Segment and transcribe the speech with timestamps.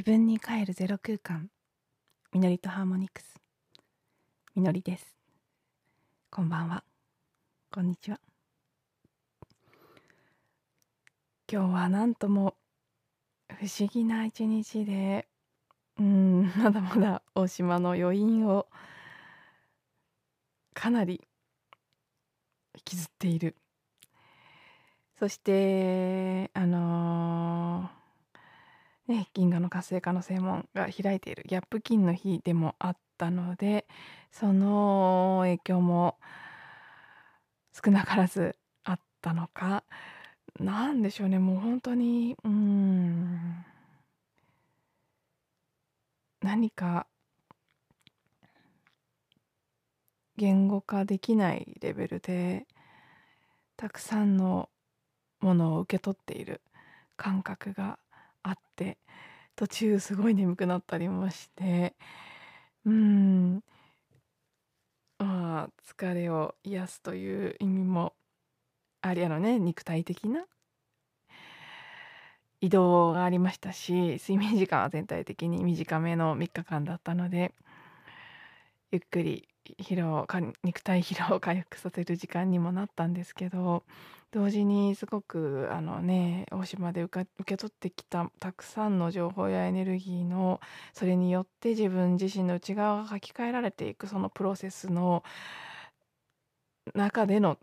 [0.00, 1.50] 自分に帰るゼロ空間。
[2.32, 3.38] みのりとハーモニクス。
[4.54, 5.14] みのりです。
[6.30, 6.84] こんばんは。
[7.70, 8.18] こんにちは。
[11.52, 12.54] 今日はなんとも
[13.58, 15.28] 不思議な一日で
[15.98, 18.68] うんまだまだ大島の余韻を
[20.72, 21.28] かなり
[22.74, 23.54] 引きずっている。
[25.18, 27.99] そしてあのー
[29.10, 33.86] ね、銀河の活性化の専門が開いているギャップ金の日でもあったので
[34.30, 36.16] その影響も
[37.72, 39.84] 少なからずあったのか。
[40.60, 41.38] なんでしょうね。
[41.40, 43.64] もう本当にうん。
[46.40, 47.06] 何か
[50.36, 52.66] 言語化できないレベルで
[53.76, 54.70] たくさんの
[55.40, 56.60] ものを受け取っている
[57.16, 57.99] 感覚が
[58.42, 58.98] あって
[59.56, 61.94] 途中すごい眠くなったりもして
[62.84, 63.62] うん。
[65.18, 68.14] まあ疲れを癒すという意味も
[69.02, 70.46] ありあのね肉体的な
[72.62, 77.54] 移動がありましたし睡眠時間は全体的に短めの3日間だったので
[78.92, 80.26] ゆっくり疲労
[80.64, 83.84] 肉体疲労を回復させる時間にもなったんですけど
[84.32, 90.60] 同時にすごくあのね大島で受け取ってきたたくさんの情報やエネルギーの
[90.92, 95.24] それによって自分自身の内側が書き換えられていくそのプロセスの
[96.94, 97.58] 中での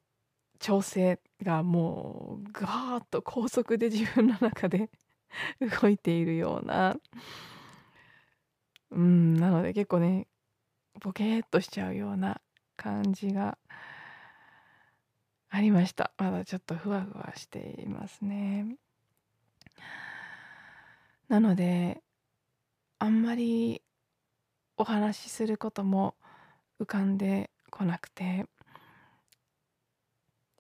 [0.60, 4.90] 調整がもうガーッと高速で自分の中で
[5.82, 6.98] 動いているような。
[8.92, 10.28] うんなので結構ね
[11.00, 12.42] ボケーっとしちゃうような
[12.76, 13.58] 感じが
[15.50, 16.12] ありました。
[16.18, 18.78] まだちょっとふわふわしていますね。
[21.30, 22.02] なので
[23.00, 23.82] あんまり
[24.78, 26.16] お話しすることも
[26.80, 28.46] 浮かんでこなくて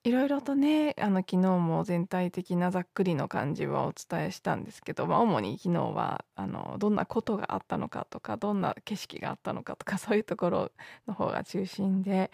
[0.07, 10.72] いろいろとねあの昨日も全体的なざっくりの感じはお伝えしたんですけど、まあ、主に昨日はあのどんなことがあったのかとかどんな景色があったのかとか そういうところ
[11.07, 12.31] の方が中心で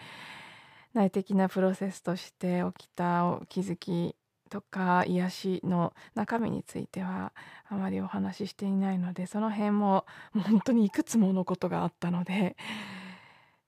[0.92, 4.14] 内的なプロセスとして起きた気づき
[4.50, 7.32] とか癒しの中身については
[7.68, 12.56] あまりお話ししていないのでその辺も本当にいくつものことがあったので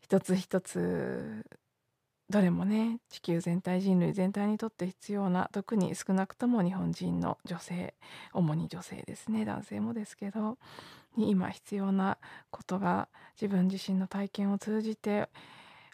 [0.01, 1.45] 一つ一つ
[2.29, 7.95] どれもね地球全体人類全体にとって必要な特に少なくとも日本人の女性
[8.33, 10.59] 主に女性ですね男性もですけど
[11.17, 12.19] に今必要な
[12.51, 13.09] ことが
[13.41, 15.29] 自分自身の体験を通じて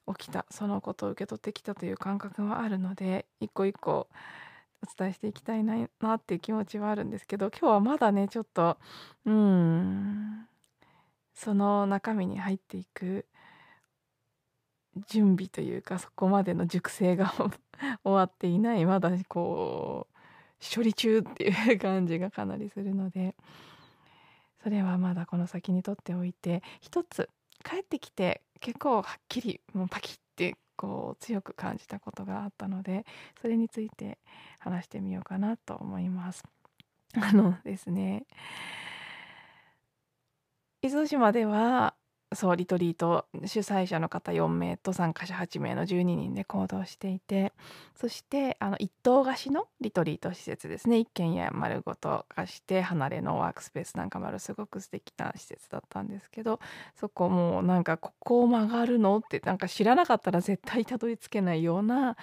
[0.09, 4.09] 起きたそのことを受け取ってきたという感覚はあるので一個一個
[4.83, 8.79] お伝えしていきたいななっていう気持ちはあるんですけど今日はまだねちょっと
[9.27, 10.49] うん
[11.35, 13.27] その中身に入っていく
[15.09, 17.33] 準備というかそこまでの熟成が
[18.05, 23.35] 終わっていないまだこう処理中っていう感じがかなりするので
[24.63, 27.29] それはまだこの先にとっておいて一つ
[27.65, 33.05] 帰ってきて結構はっきりもうパキッてこう強く感じたことがあったので
[33.41, 34.19] それについて
[34.59, 36.45] 話してみようかなと思います。
[37.15, 38.25] あのですね
[40.81, 41.95] 伊豆島では
[42.35, 47.53] そうリトリート主催者の方4名と参加者8名の12人で行動していて
[47.95, 50.99] そしてあの一棟貸しのリトリート施設ですね。
[50.99, 56.61] 一軒家丸ごと貸して離れのワークスペースなんかもあるすごく素敵な施設だったんですけど
[56.99, 62.17] そこもうなんかここを曲がるのってなんか知らなかったら絶対たどり着けないような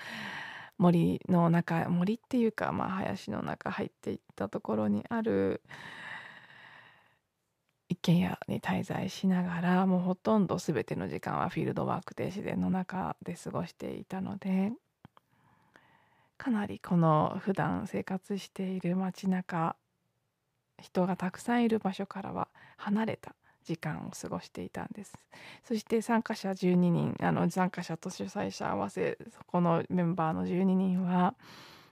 [0.78, 5.62] 森の中森っていうかまあ林の中入っていったところにある
[8.02, 14.72] 軒家に滞在しながらもうほとんど全ての時間はフィールドワークで自然の中で過ごしていたので
[16.38, 19.76] かなりこの普段生活している街中
[20.82, 22.48] 人がたくさんいる場所からは
[22.78, 23.36] 離れた
[23.66, 25.14] 時間を過ごしていたんです。
[25.68, 31.36] そして参加者12人あの参加者と主催者合わせそこのメンバーの12人は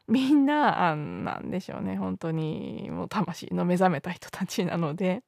[0.08, 1.98] みんなあなんでしょうね。
[1.98, 5.24] 本当にもう魂の目覚めた人たちなので。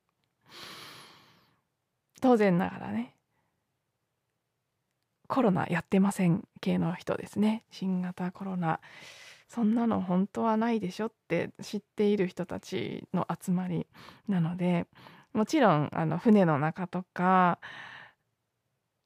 [2.19, 3.15] 当然ながらね。
[5.27, 7.63] コロナやってません系の人ですね。
[7.71, 8.79] 新型コロナ。
[9.47, 13.87] そんなの本当はないでしょって知っている人たちの集まり
[14.27, 14.87] なので。
[15.33, 17.59] もちろんあの船の中とか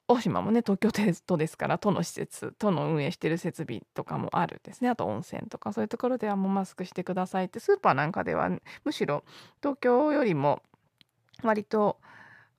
[0.07, 0.91] 大島もね東京
[1.25, 4.89] 都ですから都の施設都の運営してる設備とかもあるですね。
[4.89, 8.49] あと温泉とかそういうところではもうマスクしてくださいってスーパーなんかでは
[8.83, 9.23] むしろ
[9.61, 10.61] 東京よりも
[11.41, 11.99] 割と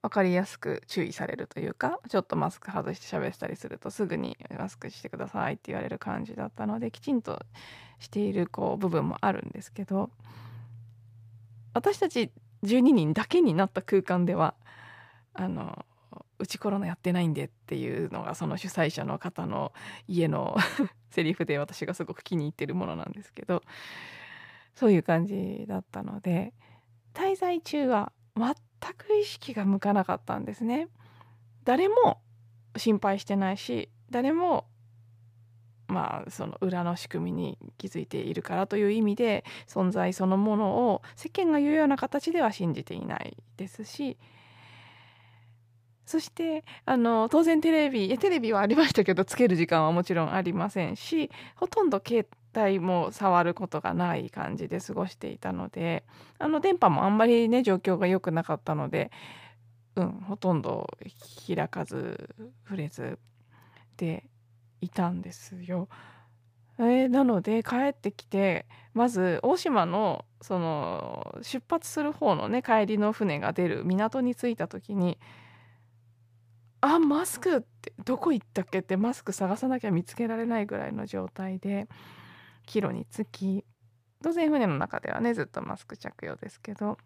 [0.04, 7.40] 分かりやすく注意されるというかちょっとマスク外して喋ったりするとすぐにマスクしてくださいって言われる感じだったのできちんと
[7.98, 10.10] しているこう部分もあるんですけど
[11.72, 12.30] 私たち
[12.64, 14.52] 12人だけになった空間では
[15.32, 15.86] あの
[16.38, 19.72] うちコロナやってないんでっていうのがその主催者の方の
[20.06, 20.54] 家の
[21.12, 23.62] セリフで私がすごく気に入ってるものなんですけど
[24.74, 26.52] そういう感じだったので
[27.14, 30.88] 滞在中は全く意識が向かなかったんですね。
[31.64, 32.20] 誰も
[32.76, 34.66] 心配してないし誰も
[35.86, 44.16] まあその裏の仕組みに気づいているからという意味で存在そのものを世間が言うような形では信じていないですし
[46.06, 56.04] そしてあの当然テレビテレビはありましたけどつける時間はもちろんありませんしほとんど携帯もう触ることがない感じで過ごしていたので
[56.38, 59.10] あの電波もあんまりね状況が良くなかったので、
[59.96, 60.88] うん、ほとんど
[61.46, 62.34] 開かず
[62.64, 63.18] 触れず
[63.96, 64.24] で
[64.80, 65.88] いたんですよ。
[66.78, 75.16] えー、なので帰ってきてまず大島のその出発する方のね帰りの船が出る港に着いた時に
[76.80, 78.80] あマスクってどこ行ったっけ？
[78.80, 81.88] ってマスク探さなきゃ見つけられないぐらいの状態で
[82.66, 83.64] 帰路に着き。
[84.22, 86.98] 当然船の中ではねずっとマスク着用ですけど。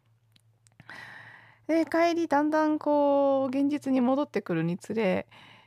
[1.66, 5.26] で帰りだんだんこう現実に戻ってくるにつれ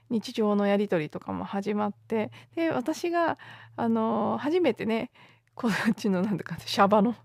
[0.09, 3.37] 日常のやり取りとかも始まってで私が
[3.77, 5.11] あの初めてね
[5.53, 7.15] こっちのなんだかシャバの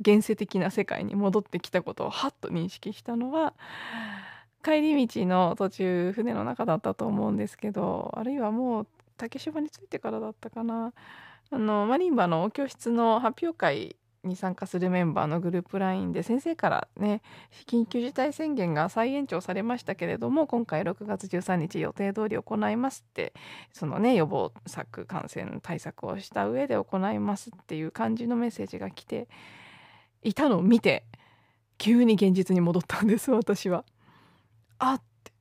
[0.00, 3.54] 現世的な世界に戻ってきたことをはっと認識したのは
[4.62, 8.86] 帰り道の途中船の中だったと思うんですけどあるいはもう
[9.16, 10.92] 竹芝に着いてからだったかな。
[11.50, 17.22] あのマリンバの教室の発表会に参加するメンバーのグループ LINE で先生からね
[17.66, 23.32] 緊急事態宣言が再延長されましたけれども今回6月13日予定通り行いますって
[23.72, 29.28] そのね予防策感染対策をした上で行いますっていう感じのメッセージが来て
[30.22, 31.04] いたのを見て
[31.78, 33.84] 急に現実に戻ったんです 私は。
[34.78, 35.32] あって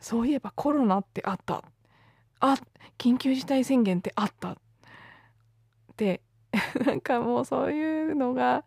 [0.00, 1.62] そういえばコロナってあった
[2.40, 2.56] あ
[2.98, 4.56] 緊急事態宣言ってあった
[5.96, 6.22] て
[6.84, 8.64] なんかもうそういうのが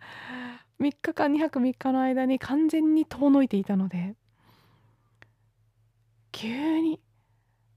[0.79, 4.15] 3日間2泊3日の間に完全に遠のいていたので
[6.31, 6.99] 急に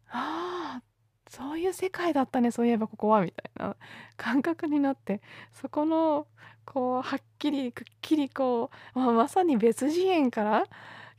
[0.08, 0.82] ああ
[1.28, 3.76] そういう世界だったねそういえばここはみたいな
[4.16, 5.22] 感覚になって
[5.52, 6.26] そこの
[6.64, 10.64] こうはっきりくっきりこう、まあ、まさに別次元から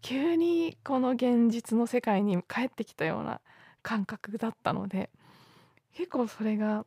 [0.02, 3.42] 急にこの現実の世界に帰ってきたような
[3.82, 5.10] 感覚だったので
[5.96, 6.86] 結構それが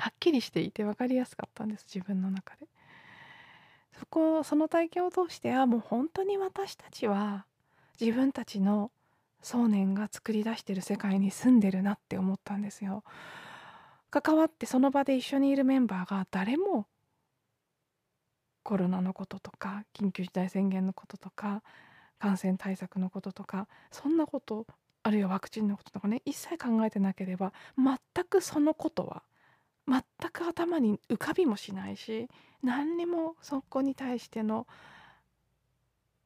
[0.00, 2.66] はっきりしていて分かりやすかったんです自分の中で。
[3.98, 7.44] そこその体験を通してあもう本当に私たちは
[8.00, 8.90] 自分たちの
[9.42, 13.04] 想念が作り出してる世界に住んでるなって思ったんですよ。
[14.10, 16.86] 関わってその場で一緒にいるメンバーが誰も
[18.62, 21.62] コロナのこととか緊急事態宣言のこととか
[22.18, 24.66] 感染対策のこととかそんなこと
[25.02, 29.22] あるいはワクチンのこととかね一切考えてなければ全くそのことは
[29.90, 32.28] 全く頭に浮かびもしないし
[32.62, 34.68] 何にもそこに対しての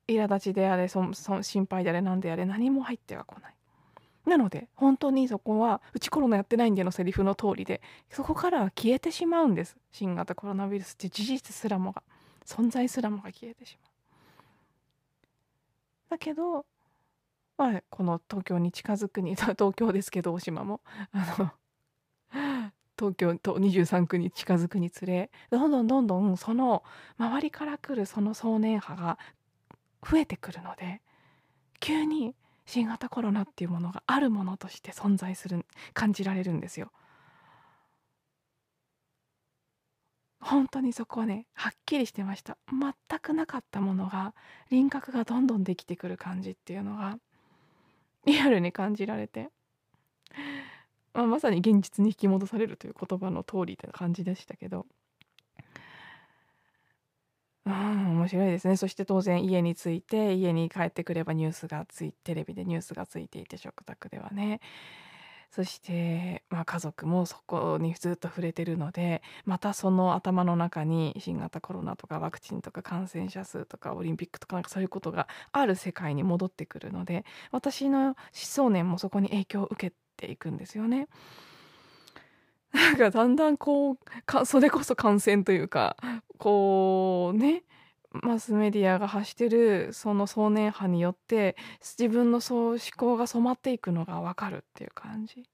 [0.06, 3.54] 苛立ちであれそそ心配であれ何であれ何も入ってはこない。
[4.26, 12.02] なので本当にそこはうちコロナやってないんでのセリフの通りでそこからは消えてしまうんです新型コロナウイルスって事実すらもが
[12.46, 13.90] 存在すらもが消えてしまう。
[16.10, 16.64] だけど、
[17.58, 20.80] まあ、この東京に近づくに東京ですけど大島も
[21.12, 21.50] あの
[22.98, 26.82] 東京と23区に近づくにつれどんどんどんどんその
[27.18, 29.18] 周りから来るその壮年派が
[30.08, 31.00] 増えてくるので
[31.80, 32.34] 急に
[32.66, 36.90] 新型コロナっていうものがあるものとして存在する感じられるんですよ。
[40.40, 44.34] 本当にそこはねはっきりしてました全くなかったものが
[44.70, 47.18] 輪郭がどんどんできてくる感じっていうのが
[48.26, 49.50] リアルに感じられて、
[51.14, 54.86] まあ、まさに現実に引き戻されるという言葉の通りって感じでしたけど。
[57.66, 58.76] うん面白いですね。
[58.76, 64.60] そして当然家に着いて家に帰ってくればニュースがついテレビでニュースがついていて食卓ではね。
[65.50, 81.08] そして、まあ、家族もそこにずっと触れてるのでまたその頭の中に新型コロナとかワクチンとか感染者数とかオリンピックとかなんかそういうことがある世界に戻ってくるので私の思想念もそこに影響を受けていくんですよね。
[82.72, 85.96] なんかだんだんこうかそれこそ感染というか
[86.38, 87.62] こうね
[88.10, 95.44] マスメディアが発してるその少年派によって自分のそう思考が染まっていくのが分かるっていう感じ。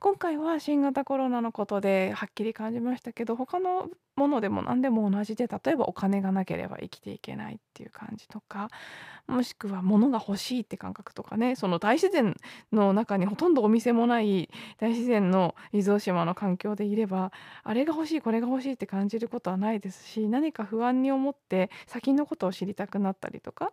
[0.00, 8.70] 今回は新型コロナのことではっきり感じましたけど他のものでも何でも同じで例えばお金がなければ生きていけないっていう感じとか
[9.26, 12.34] もしくは物が欲しいって感覚とかねその大自然
[12.72, 17.30] の中にほとんどお店もない大自然の伊豆大島の環境でいれば
[17.62, 23.70] あれが欲しいこれが欲しいって感じることはないですし何か不安に思って先のことを知りたくなったりとか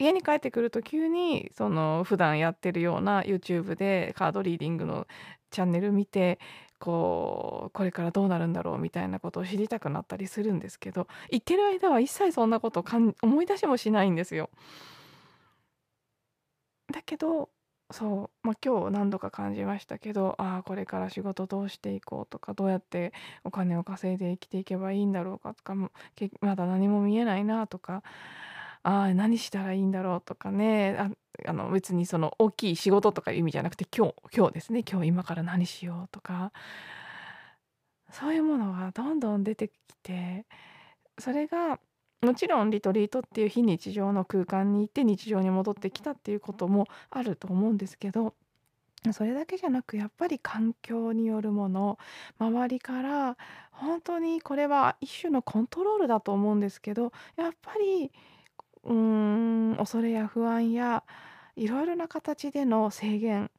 [0.00, 5.06] 家に帰ってくると急にその普段やってるような YouTube でカードリーディングの
[5.50, 6.38] チャンネル見て
[6.78, 14.48] こうこれからどうなるんだろうみたいなことを知りたくなったりするんですけど言ってる間は一切そんなことかん思い出しもしないんですよ。
[16.90, 17.50] だけど
[17.92, 23.12] そう、まあ、今日何度か感じましたけどああこれから仕事どうしていこうとかどうやって
[23.44, 25.90] お金を稼いで生きていけばいいんだろうかとかま
[26.56, 28.02] だ何も見えないなとか
[28.82, 30.96] ああ何したらいいんだろうとかね。
[30.98, 31.10] あ
[31.46, 34.84] あの別にその大きい仕事とかいう意味じゃなくて今日今日ですね。
[34.90, 36.52] 今日今から何しようとか。
[38.12, 39.72] そういうものがどんどん出てき
[40.02, 40.44] て
[41.18, 41.78] それが
[42.22, 48.34] もちろんリトリートっていう非日常の空間に行って日常に戻ってきたっていうこともあると思うんですけど
[49.12, 51.98] それだけじゃなくやっぱり環境によるもの
[52.38, 53.38] 周りから
[53.70, 58.12] 本当にこれは一種のコントロールだと思うんですけどやっぱり
[58.84, 61.04] うーん、恐れや不安や
[61.56, 63.50] いろいろな形での制限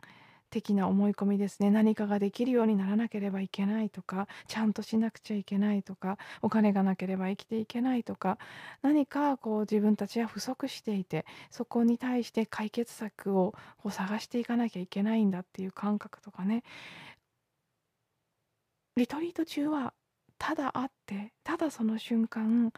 [0.50, 1.72] 的な思い込みですね。
[1.72, 8.38] 何かができるようにならなければいけないとかちゃんとしなくちゃいけないとかお金がなければ生きていけないとか
[8.82, 16.64] 何かこう自分たちは不足していてそこに対して解決策をこう探していかなきゃいけないんだっていう感覚とかね。
[18.96, 19.94] リトリート中は
[20.38, 22.72] ただ会ってただその瞬間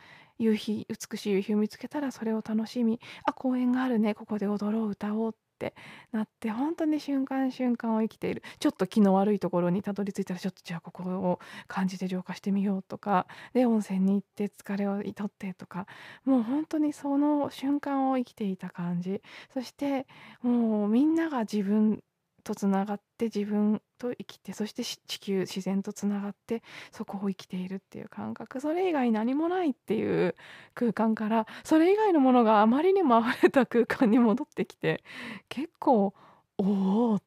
[0.43, 2.99] 夕日美しい夕日を見つけたらそれを楽しみ。
[3.25, 4.13] あ公園があるね。
[4.13, 5.75] ここで踊ろう歌おうって
[6.11, 8.43] なって本当に瞬間瞬間を生きている。
[8.59, 13.27] ちょっと気の悪いところにたどり着いたらちょっとじゃあここを感じて浄化してみようとか。
[13.53, 15.87] で温泉に行って疲れをとってとか。
[16.25, 19.21] もう本当にその瞬間を生きていた感じ。
[19.53, 20.07] そして
[20.41, 22.03] もうみんなが自分
[22.43, 28.59] とつながって自分と生きてそして地球自然とつながってそこを生きているっていう感覚。
[28.59, 30.35] それ以外何もないっていう
[30.75, 35.03] 空間からそれ以外のものがあまりにも溢れた空間に戻ってきて
[35.49, 36.13] 結構
[36.57, 37.21] おおっ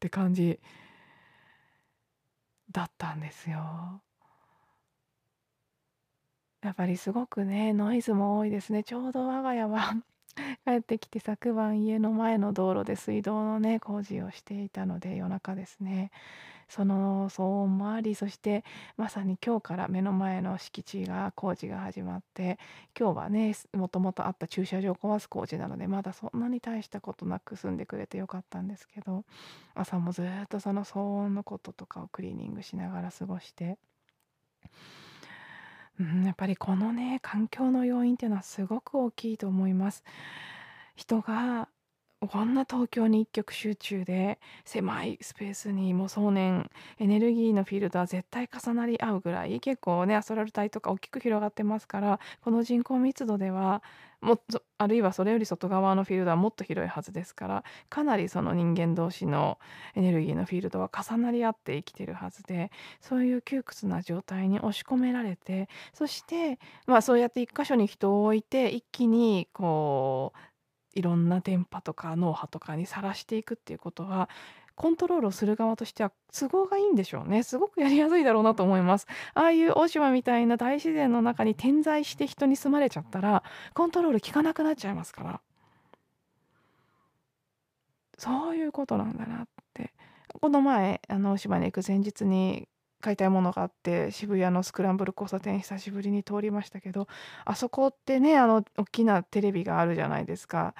[0.00, 0.60] て感じ
[2.70, 4.02] だったんですよ。
[6.62, 8.84] やっぱりすごくねノイズも多いですね。
[8.84, 9.94] ちょうど我が家は。
[10.64, 16.10] 帰ってきて昨晩家の前の道路で水道のね工事をしていたので夜中ですね
[16.68, 18.64] その騒音もありそして
[18.96, 22.58] まさに今日から目の前の敷地が工事が始まって
[22.98, 29.24] 今日はねもともとあった駐車場を壊す工事なのでまだそんなに大したことなく住んでくれてよかったんですけど
[29.74, 33.76] 朝もずっとその騒音のこととかをクリーニングしながら過ごして。
[36.00, 40.04] うん、やっぱりこのね環境の要因っていうのはすごく大きいと思います。
[40.96, 41.68] 人が
[42.28, 53.82] こんな東京に一極集中で狭いスペースにもう壮年エネルギーのフィールドは絶対重なり合うぐらい結構ねアストラル帯とか大きく広がってますからこの人口密度では
[54.20, 59.58] もっとあるいはそれより外側のフィールドはもっと広いはずですからかなりその人間同士の
[59.96, 70.51] エネルギーのフィールドは重なり合って生きてるはずでそういう窮屈な状態に押し込められてそしてまあそうやって一箇所に人を置いて一気にこう
[70.94, 74.28] いろんな電波とか脳波とかにさらしていくっていうことは
[74.74, 77.42] コントロールをする側としては都合がいいんでしょうね。
[77.42, 79.06] すごくやりやすいだろうなと思います。
[79.34, 83.42] ああいう大島みたいな大自然の中に点在して人に住まれちゃったら
[83.74, 85.40] コントロール効かなくなっちゃいますから。
[88.18, 89.92] そういうことなんだなって。
[90.40, 92.66] この前あの大島に行く前日に
[93.02, 97.08] 買いたいものがあって渋谷のスクランブル交差点久しぶりに通りましたけど
[97.44, 100.74] あそこってねあの大きなテレビがあるじゃないですか。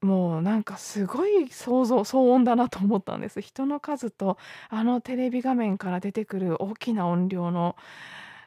[0.00, 4.36] もうなんかすごい想像騒音だなと思ったんです人の数と
[4.68, 7.74] あのテレビ画面から出てくる大きな音量の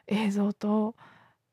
[0.06, 0.94] 映像と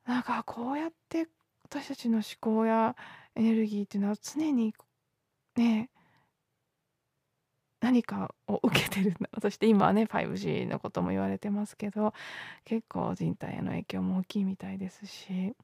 [0.06, 1.28] なんかこうやって
[1.64, 2.96] 私たちの思考や
[3.36, 4.76] エネルギーっていうのは常に
[5.58, 5.90] ね
[7.86, 9.30] 何かを受けてるんだ。
[9.40, 12.16] そして今はね 5G のことも言われてますけど
[12.64, 15.56] 結構人体への影響も大きいみたいですし。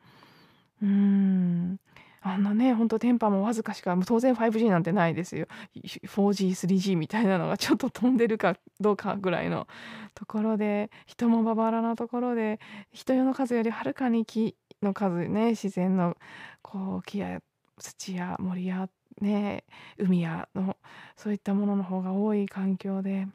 [0.84, 1.80] うーん。
[2.24, 5.48] あんなねほんと電波もわずかしか当然 5G なんてないですよ。
[5.74, 9.68] 4G3G みたいなのがちょっと飛んでるかどうかぐらいの
[10.14, 12.60] ところで人もまばらなところで
[12.92, 16.16] 人用の数よりはるかに木の数ね自然の
[16.62, 17.42] こう木や
[17.82, 19.66] 土や森やね
[19.98, 20.78] 海やの
[21.16, 23.28] そういったものの方が多い環境で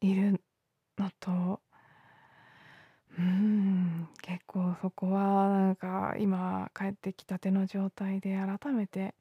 [0.00, 0.40] いる
[0.98, 1.60] のと
[3.18, 9.14] うん結構そこはなんか今帰ってきたての状態で改めて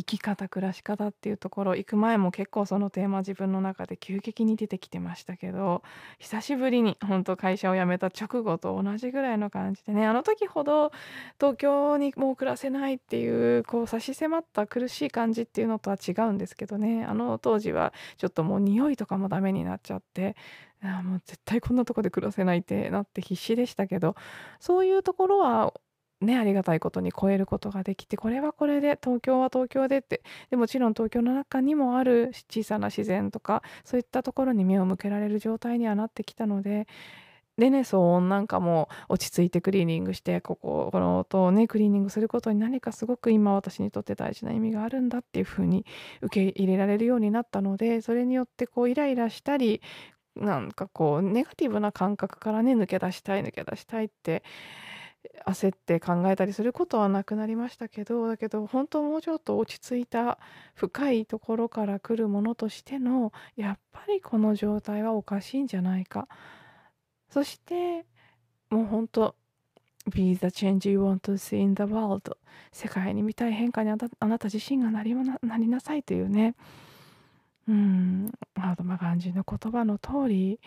[0.00, 5.82] 生き方暮らし方っていうところ行く前も結構そのテーマ自分の中で急激に出てきてましたけど
[6.18, 10.90] 久しぶりに本当会社を辞めた直後と同じぐらいの感じでねあの時ほど
[11.38, 20.34] 東京にもう暮らせないっていうこう差し迫った苦しい感じっていうのとは違うんですけどねあの当時はちょっともう匂いとかもダメになっちゃって
[20.82, 24.16] あもう絶対こんなとこで暮らせないってなって必死でしたけど
[24.60, 25.74] そういうところは
[26.20, 36.86] ね、ありがたいことに超えることができてこれはこれで東京は東京でってでもちろん東京の中にもある小さな自然とかそういったところに目を向けられる状態にはなってきたので
[37.56, 45.86] でね騒音なんかも落ち着いてクリーニングしてこここの音をねクリーニングすることに何かすごく今私にとって大事な意味があるんだっていうふうに
[46.22, 49.80] 受け入れられるようになったのでそれによってこうイライラしたり
[50.36, 54.42] なんかこうネガティブな感覚からね抜け出したい抜け出したいって
[55.46, 60.38] 焦って考えたりすることはなくなりましたけどだけど本当もうちょっと落ち着いた
[60.74, 66.28] 深いところから来るものとしてのやっぱりこの状態はおかしいんじゃないか。
[67.30, 68.06] そして
[68.70, 69.34] もう本当
[70.12, 72.36] Be the change you want to see in the world
[72.72, 73.96] 世界に見たい変化にあ
[74.26, 76.54] なた自身がなりなりなさいというね。
[77.68, 78.32] うん。
[78.56, 80.60] ハードマガンジーの言葉の通り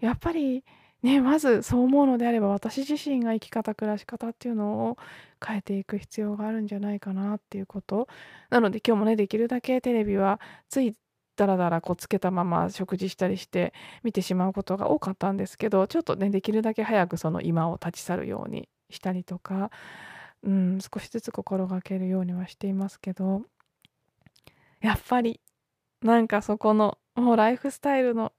[0.00, 0.64] やっぱり
[1.02, 4.98] ね、まずそう思うのであれば私自身が生き方暮らし方っていうのを
[5.44, 8.08] 変えていく必要があるんじゃないかなっていうこと。
[8.50, 10.94] なので今日もねできるだけテレビはつい
[11.36, 13.72] だらだらこうつけたまま食事したりして
[14.04, 19.70] 見てしまうことが多かったんですけどちょっとねできるだけ早くその今を立ち去るようにしたりとか、
[20.44, 23.42] うん、少しずつ心がけるようにはしていますけど
[24.80, 25.40] やっぱり
[26.02, 28.32] なんかそこのもうライフスタイルの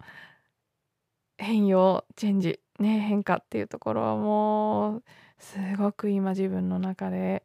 [1.38, 5.04] 変容チェンジね変化っていうところはもう
[5.40, 7.44] すごく今自分の中で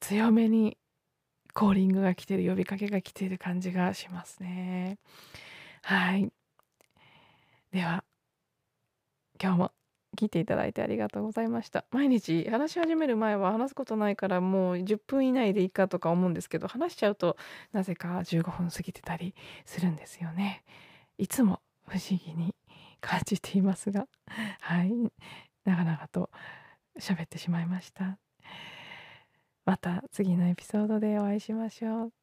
[0.00, 0.78] 強めに
[1.54, 4.98] コーリングが来てる呼びかけが来てる感じがしますね。
[5.82, 6.32] はい。
[7.72, 8.04] では
[9.42, 9.72] 今日も
[10.16, 11.84] 聞いていただいてありがとうございました。
[11.90, 17.36] 毎日話し始める前は話すことないからもう10分以内でいいかとか思うんですけど話しちゃうと
[17.72, 20.64] なぜか15分過ぎてたりするんですよね。
[21.18, 22.54] いつも不思議に
[23.02, 24.08] 感じていますが。
[24.60, 24.92] はい。
[25.64, 26.30] 長々と
[26.98, 28.18] 喋ってしまいました。
[29.66, 32.21] また次のエピソードでお会いしましょう。